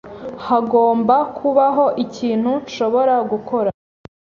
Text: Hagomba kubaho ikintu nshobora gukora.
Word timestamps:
Hagomba 0.47 1.15
kubaho 1.37 1.85
ikintu 2.03 2.51
nshobora 2.63 3.15
gukora. 3.31 3.69